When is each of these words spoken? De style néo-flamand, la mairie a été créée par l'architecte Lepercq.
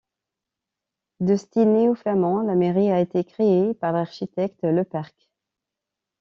De 1.19 1.35
style 1.37 1.67
néo-flamand, 1.71 2.41
la 2.47 2.55
mairie 2.55 2.89
a 2.91 3.01
été 3.01 3.23
créée 3.23 3.75
par 3.75 3.91
l'architecte 3.91 4.63
Lepercq. 4.63 5.29